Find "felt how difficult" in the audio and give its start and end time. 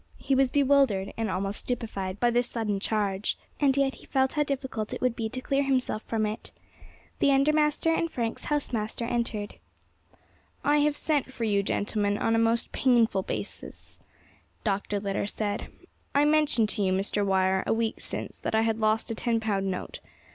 4.07-4.93